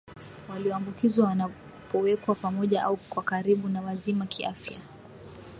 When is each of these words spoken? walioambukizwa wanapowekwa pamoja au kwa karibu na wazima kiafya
walioambukizwa 0.49 1.27
wanapowekwa 1.27 2.35
pamoja 2.35 2.83
au 2.83 2.97
kwa 2.97 3.23
karibu 3.23 3.69
na 3.69 3.81
wazima 3.81 4.25
kiafya 4.25 4.77